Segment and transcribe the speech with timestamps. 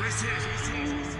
[0.00, 1.19] Francis.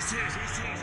[0.00, 0.79] Twisted.